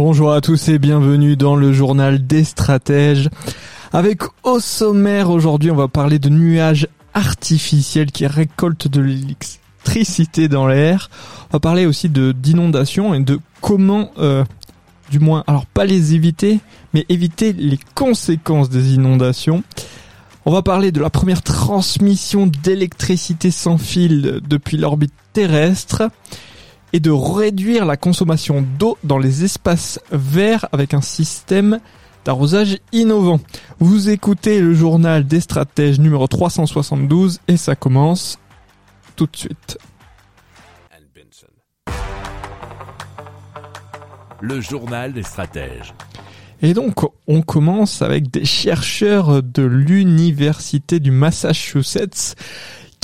Bonjour 0.00 0.32
à 0.32 0.40
tous 0.40 0.68
et 0.68 0.78
bienvenue 0.78 1.34
dans 1.36 1.56
le 1.56 1.72
journal 1.72 2.24
des 2.24 2.44
stratèges. 2.44 3.28
Avec 3.92 4.22
au 4.44 4.60
sommaire 4.60 5.28
aujourd'hui, 5.28 5.72
on 5.72 5.76
va 5.76 5.88
parler 5.88 6.20
de 6.20 6.28
nuages 6.28 6.86
artificiels 7.14 8.12
qui 8.12 8.24
récoltent 8.28 8.86
de 8.86 9.00
l'électricité 9.00 10.46
dans 10.46 10.68
l'air. 10.68 11.10
On 11.50 11.54
va 11.54 11.58
parler 11.58 11.84
aussi 11.84 12.08
d'inondations 12.08 13.12
et 13.12 13.18
de 13.18 13.40
comment, 13.60 14.12
euh, 14.18 14.44
du 15.10 15.18
moins, 15.18 15.42
alors 15.48 15.66
pas 15.66 15.84
les 15.84 16.14
éviter, 16.14 16.60
mais 16.94 17.04
éviter 17.08 17.52
les 17.52 17.80
conséquences 17.96 18.70
des 18.70 18.94
inondations. 18.94 19.64
On 20.46 20.52
va 20.52 20.62
parler 20.62 20.92
de 20.92 21.00
la 21.00 21.10
première 21.10 21.42
transmission 21.42 22.46
d'électricité 22.46 23.50
sans 23.50 23.78
fil 23.78 24.42
depuis 24.48 24.76
l'orbite 24.76 25.12
terrestre 25.32 26.08
et 26.92 27.00
de 27.00 27.10
réduire 27.10 27.84
la 27.84 27.96
consommation 27.96 28.64
d'eau 28.78 28.98
dans 29.04 29.18
les 29.18 29.44
espaces 29.44 30.00
verts 30.10 30.66
avec 30.72 30.94
un 30.94 31.00
système 31.00 31.80
d'arrosage 32.24 32.78
innovant. 32.92 33.40
Vous 33.78 34.10
écoutez 34.10 34.60
le 34.60 34.74
journal 34.74 35.26
des 35.26 35.40
stratèges 35.40 35.98
numéro 35.98 36.26
372 36.26 37.40
et 37.48 37.56
ça 37.56 37.74
commence 37.74 38.38
tout 39.16 39.26
de 39.26 39.36
suite. 39.36 39.78
Le 44.40 44.60
journal 44.60 45.12
des 45.12 45.24
stratèges. 45.24 45.94
Et 46.60 46.74
donc, 46.74 46.96
on 47.26 47.42
commence 47.42 48.02
avec 48.02 48.30
des 48.30 48.44
chercheurs 48.44 49.42
de 49.42 49.62
l'université 49.62 51.00
du 51.00 51.10
Massachusetts 51.10 52.34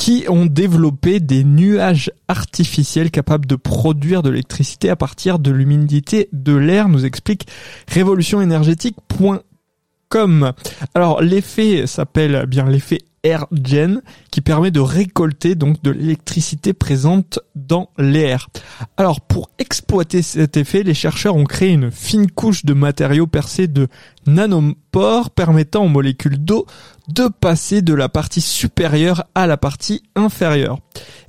qui 0.05 0.27
ont 0.29 0.45
développé 0.45 1.19
des 1.19 1.45
nuages 1.45 2.13
artificiels 2.29 3.11
capables 3.11 3.47
de 3.47 3.57
produire 3.57 4.23
de 4.23 4.29
l'électricité 4.29 4.91
à 4.91 4.97
partir 4.97 5.39
de 5.39 5.51
l'humidité 5.51 6.29
de 6.35 6.55
l'air, 6.55 6.91
nous 6.91 7.07
explique 7.07 7.47
révolutionénergétique.com. 7.89 10.53
Alors, 10.95 11.23
l'effet 11.23 11.87
s'appelle 11.87 12.45
bien 12.47 12.67
l'effet 12.67 12.99
AirGen 13.25 14.03
qui 14.31 14.41
permet 14.41 14.71
de 14.71 14.81
récolter 14.81 15.55
donc 15.55 15.83
de 15.83 15.91
l'électricité 15.91 16.73
présente 16.73 17.41
dans 17.57 17.91
l'air. 17.99 18.49
Alors 18.97 19.21
pour 19.21 19.51
exploiter 19.59 20.23
cet 20.23 20.57
effet, 20.57 20.83
les 20.83 20.95
chercheurs 20.95 21.37
ont 21.37 21.45
créé 21.45 21.71
une 21.71 21.91
fine 21.91 22.31
couche 22.31 22.65
de 22.65 22.75
matériaux 22.75 23.27
percés 23.27 23.67
de 23.67 23.89
nanopores 24.27 25.31
permettant 25.31 25.85
aux 25.85 25.89
molécules 25.89 26.39
d'eau 26.39 26.67
de 27.09 27.29
passer 27.29 27.83
de 27.83 27.95
la 27.95 28.09
partie 28.09 28.41
supérieure 28.41 29.25
à 29.35 29.47
la 29.47 29.57
partie 29.57 30.03
inférieure. 30.15 30.79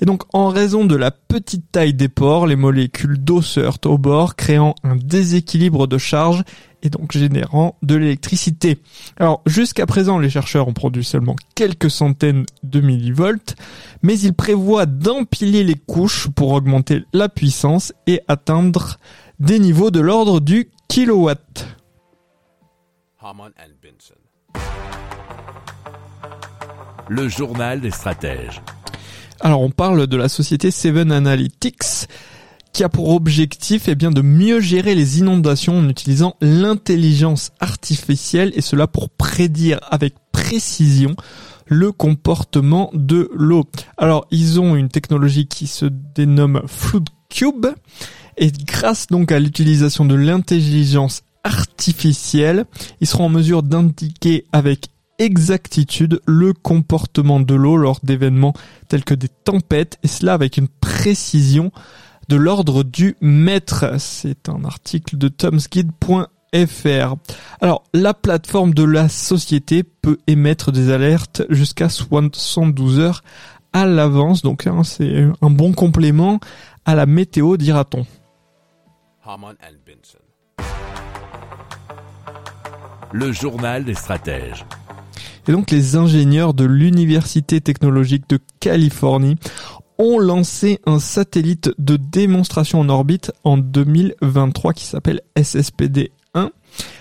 Et 0.02 0.06
donc 0.06 0.24
en 0.34 0.50
raison 0.50 0.86
de 0.86 0.96
la 0.96 1.12
petite 1.12 1.72
taille 1.72 1.94
des 1.94 2.10
pores, 2.10 2.48
les 2.48 2.56
molécules 2.56 3.18
d'eau 3.18 3.42
se 3.42 3.60
heurtent 3.60 3.86
au 3.86 3.98
bord, 3.98 4.36
créant 4.36 4.76
un 4.84 4.96
déséquilibre 4.96 5.88
de 5.88 5.98
charge 5.98 6.44
et 6.86 6.90
donc 6.90 7.12
générant 7.12 7.78
de 7.82 7.96
l'électricité. 7.96 8.80
Alors 9.18 9.42
jusqu'à 9.46 9.86
présent, 9.86 10.20
les 10.20 10.30
chercheurs 10.30 10.68
ont 10.68 10.74
produit 10.74 11.04
seulement 11.04 11.36
quelques 11.56 11.90
centaines 11.90 12.46
de 12.64 12.80
millivolts, 12.82 13.56
mais 14.02 14.20
ils 14.20 14.34
prévoient 14.34 14.86
d'empiler 14.86 15.64
les 15.64 15.76
couches 15.76 16.28
pour 16.30 16.52
augmenter 16.52 17.04
la 17.14 17.30
puissance 17.30 17.94
et 18.08 18.22
atteindre 18.28 18.98
des 19.40 19.60
niveaux 19.60 19.92
de 19.92 20.00
l'ordre 20.00 20.40
du 20.40 20.70
kilowatt. 20.88 21.68
Le 27.10 27.28
journal 27.28 27.82
des 27.82 27.92
stratèges. 27.92 28.62
Alors 29.42 29.62
on 29.62 29.70
parle 29.70 30.08
de 30.08 30.18
la 30.18 30.30
société 30.30 30.72
Seven 30.72 31.12
Analytics 31.12 32.08
qui 32.76 32.84
a 32.84 32.90
pour 32.90 33.12
objectif 33.12 33.88
eh 33.88 33.96
bien, 33.96 34.12
de 34.12 34.22
mieux 34.22 34.60
gérer 34.60 34.96
les 34.96 35.20
inondations 35.20 35.78
en 35.78 35.88
utilisant 35.88 36.36
l'intelligence 36.42 37.52
artificielle 37.62 38.52
et 38.54 38.60
cela 38.60 38.86
pour 38.86 39.10
prédire 39.10 39.80
avec 39.90 40.14
précision 40.34 41.16
le 41.68 41.94
comportement 41.94 42.92
de 42.94 43.30
l'eau. 43.34 43.64
Alors 43.96 44.28
ils 44.30 44.60
ont 44.60 44.76
une 44.76 44.90
technologie 44.90 45.48
qui 45.48 45.68
se 45.68 45.86
dénomme 45.86 46.64
Flood 46.68 47.08
Cube 47.30 47.68
et 48.36 48.52
grâce 48.52 49.08
donc 49.08 49.32
à 49.32 49.40
l'utilisation 49.40 50.04
de 50.04 50.16
l'intelligence 50.16 51.22
artificielle, 51.46 52.66
ils 53.00 53.08
seront 53.08 53.28
en 53.28 53.30
mesure 53.30 53.64
d'indiquer 53.64 54.48
avec 54.52 54.88
exactitude 55.18 56.20
le 56.26 56.52
comportement 56.52 57.40
de 57.40 57.56
l'eau 57.56 57.78
lors 57.78 58.02
d'événements 58.04 58.54
tels 58.90 59.06
que 59.06 59.14
des 59.14 59.30
tempêtes 59.30 59.98
et 60.04 60.10
cela 60.10 60.34
avec 60.34 60.58
une 60.58 60.68
précision 60.68 61.72
de 62.28 62.36
l'ordre 62.36 62.84
du 62.84 63.16
mètre. 63.22 64.00
C'est 64.00 64.50
un 64.50 64.64
article 64.66 65.18
de 65.18 65.28
tomsguide.fr. 65.28 67.16
Alors, 67.62 67.84
la 67.94 68.14
plateforme 68.14 68.74
de 68.74 68.84
la 68.84 69.10
société 69.10 69.84
peut 69.84 70.18
émettre 70.28 70.72
des 70.72 70.92
alertes 70.92 71.44
jusqu'à 71.50 71.90
72 71.90 73.00
heures 73.00 73.24
à 73.74 73.86
l'avance. 73.86 74.42
Donc, 74.42 74.68
hein, 74.68 74.84
c'est 74.84 75.28
un 75.42 75.50
bon 75.50 75.74
complément 75.74 76.40
à 76.86 76.96
la 76.96 77.06
météo, 77.06 77.58
dira-t-on. 77.58 78.06
Le 83.12 83.32
journal 83.32 83.84
des 83.86 83.96
stratèges. 83.96 84.66
Et 85.48 85.52
donc 85.52 85.70
les 85.72 85.96
ingénieurs 85.96 86.54
de 86.54 86.66
l'Université 86.66 87.62
technologique 87.62 88.28
de 88.30 88.40
Californie 88.60 89.38
ont 89.98 90.20
lancé 90.20 90.80
un 90.86 91.00
satellite 91.00 91.72
de 91.78 91.98
démonstration 91.98 92.80
en 92.80 92.90
orbite 92.90 93.32
en 93.44 93.58
2023 93.58 94.74
qui 94.74 94.86
s'appelle 94.86 95.22
SSPD-1. 95.38 96.50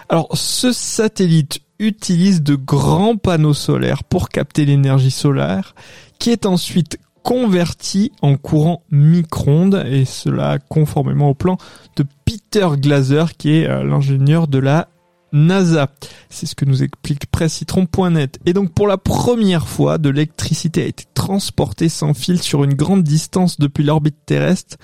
Alors 0.08 0.28
ce 0.34 0.72
satellite 0.72 1.60
utilise 1.78 2.42
de 2.42 2.54
grands 2.54 3.16
panneaux 3.16 3.54
solaires 3.54 4.04
pour 4.04 4.28
capter 4.28 4.64
l'énergie 4.64 5.10
solaire 5.10 5.74
qui 6.18 6.30
est 6.30 6.46
ensuite 6.46 6.98
converti 7.24 8.12
en 8.22 8.36
courant 8.36 8.82
micro-ondes 8.90 9.82
et 9.90 10.04
cela 10.04 10.58
conformément 10.58 11.30
au 11.30 11.34
plan 11.34 11.56
de 11.96 12.04
Peter 12.24 12.68
Glaser 12.76 13.24
qui 13.36 13.56
est 13.56 13.68
euh, 13.68 13.82
l'ingénieur 13.82 14.46
de 14.46 14.58
la 14.58 14.88
NASA. 15.34 15.90
C'est 16.30 16.46
ce 16.46 16.54
que 16.54 16.64
nous 16.64 16.82
explique 16.82 17.26
presscitron.net. 17.26 18.38
Et 18.46 18.52
donc 18.54 18.72
pour 18.72 18.86
la 18.86 18.96
première 18.96 19.68
fois, 19.68 19.98
de 19.98 20.08
l'électricité 20.08 20.82
a 20.82 20.86
été 20.86 21.04
transportée 21.12 21.88
sans 21.88 22.14
fil 22.14 22.40
sur 22.40 22.64
une 22.64 22.74
grande 22.74 23.02
distance 23.02 23.58
depuis 23.58 23.84
l'orbite 23.84 24.16
terrestre 24.24 24.76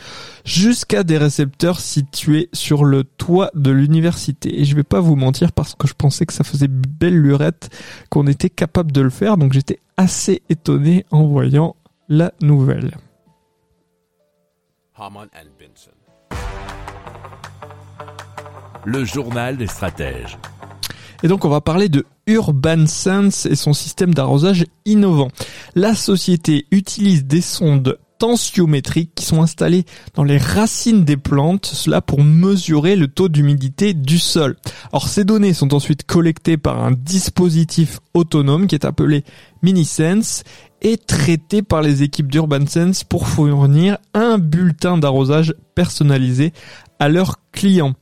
jusqu'à 0.44 1.04
des 1.04 1.16
récepteurs 1.16 1.80
situés 1.80 2.50
sur 2.52 2.84
le 2.84 3.04
toit 3.04 3.50
de 3.54 3.70
l'université. 3.70 4.60
Et 4.60 4.64
je 4.64 4.76
vais 4.76 4.82
pas 4.82 5.00
vous 5.00 5.16
mentir 5.16 5.52
parce 5.52 5.74
que 5.74 5.86
je 5.86 5.94
pensais 5.94 6.26
que 6.26 6.32
ça 6.32 6.44
faisait 6.44 6.68
belle 6.68 7.18
lurette 7.18 7.70
qu'on 8.10 8.26
était 8.26 8.50
capable 8.50 8.92
de 8.92 9.00
le 9.00 9.10
faire. 9.10 9.36
Donc 9.36 9.52
j'étais 9.52 9.78
assez 9.96 10.42
étonné 10.48 11.06
en 11.10 11.26
voyant 11.26 11.76
la 12.08 12.32
nouvelle. 12.42 12.90
Le 18.84 19.04
journal 19.04 19.56
des 19.56 19.66
stratèges. 19.66 20.38
Et 21.22 21.28
donc 21.28 21.44
on 21.44 21.50
va 21.50 21.60
parler 21.60 21.88
de 21.88 22.06
Urban 22.26 22.86
Sense 22.86 23.44
et 23.46 23.56
son 23.56 23.74
système 23.74 24.14
d'arrosage 24.14 24.64
innovant. 24.86 25.28
La 25.74 25.94
société 25.94 26.66
utilise 26.70 27.26
des 27.26 27.42
sondes 27.42 27.98
tensiométriques 28.18 29.14
qui 29.14 29.24
sont 29.24 29.42
installées 29.42 29.84
dans 30.14 30.24
les 30.24 30.36
racines 30.36 31.04
des 31.04 31.16
plantes, 31.16 31.66
cela 31.66 32.00
pour 32.00 32.22
mesurer 32.22 32.96
le 32.96 33.08
taux 33.08 33.28
d'humidité 33.28 33.94
du 33.94 34.18
sol. 34.18 34.56
Alors 34.92 35.08
ces 35.08 35.24
données 35.24 35.54
sont 35.54 35.74
ensuite 35.74 36.04
collectées 36.04 36.56
par 36.56 36.82
un 36.82 36.92
dispositif 36.92 37.98
autonome 38.14 38.66
qui 38.66 38.74
est 38.74 38.84
appelé 38.86 39.24
MiniSense 39.62 40.42
et 40.82 40.96
traitées 40.96 41.62
par 41.62 41.82
les 41.82 42.02
équipes 42.02 42.30
d'Urban 42.30 42.66
Sense 42.66 43.04
pour 43.04 43.26
fournir 43.26 43.98
un 44.14 44.38
bulletin 44.38 44.96
d'arrosage 44.96 45.54
personnalisé 45.74 46.52
à 46.98 47.08
leurs 47.08 47.36
clients. 47.52 47.94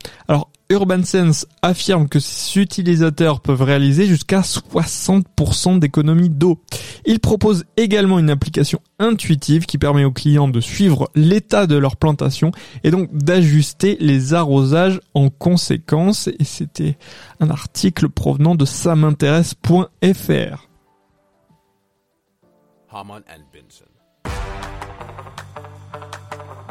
Urban 0.70 1.02
Sense 1.02 1.46
affirme 1.62 2.08
que 2.08 2.20
ses 2.20 2.60
utilisateurs 2.60 3.40
peuvent 3.40 3.62
réaliser 3.62 4.06
jusqu'à 4.06 4.40
60% 4.40 5.78
d'économie 5.78 6.28
d'eau. 6.28 6.60
Il 7.06 7.20
propose 7.20 7.64
également 7.78 8.18
une 8.18 8.28
application 8.28 8.78
intuitive 8.98 9.64
qui 9.64 9.78
permet 9.78 10.04
aux 10.04 10.12
clients 10.12 10.48
de 10.48 10.60
suivre 10.60 11.10
l'état 11.14 11.66
de 11.66 11.76
leur 11.76 11.96
plantation 11.96 12.50
et 12.84 12.90
donc 12.90 13.08
d'ajuster 13.16 13.96
les 13.98 14.34
arrosages 14.34 15.00
en 15.14 15.30
conséquence. 15.30 16.28
Et 16.38 16.44
c'était 16.44 16.98
un 17.40 17.48
article 17.48 18.10
provenant 18.10 18.54
de 18.54 18.66
samintéresse.fr. 18.66 20.68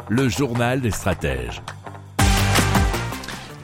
Le 0.08 0.28
journal 0.28 0.80
des 0.80 0.92
stratèges. 0.92 1.62